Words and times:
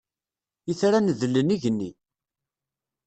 Itran 0.71 1.07
dlen 1.19 1.49
igenni. 1.55 1.89